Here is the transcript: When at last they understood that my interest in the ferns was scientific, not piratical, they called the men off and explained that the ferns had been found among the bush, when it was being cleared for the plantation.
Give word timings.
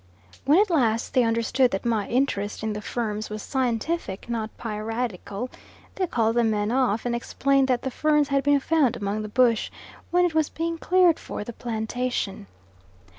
When 0.45 0.57
at 0.57 0.71
last 0.71 1.13
they 1.13 1.21
understood 1.21 1.69
that 1.69 1.85
my 1.85 2.07
interest 2.07 2.63
in 2.63 2.73
the 2.73 2.81
ferns 2.81 3.29
was 3.29 3.43
scientific, 3.43 4.27
not 4.27 4.49
piratical, 4.57 5.51
they 5.93 6.07
called 6.07 6.37
the 6.37 6.43
men 6.43 6.71
off 6.71 7.05
and 7.05 7.15
explained 7.15 7.67
that 7.67 7.83
the 7.83 7.91
ferns 7.91 8.29
had 8.29 8.43
been 8.43 8.59
found 8.59 8.95
among 8.95 9.21
the 9.21 9.29
bush, 9.29 9.69
when 10.09 10.25
it 10.25 10.33
was 10.33 10.49
being 10.49 10.79
cleared 10.79 11.19
for 11.19 11.43
the 11.43 11.53
plantation. 11.53 12.47